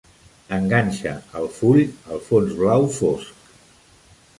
[0.55, 3.51] Enganxa el full al fons blau fosc.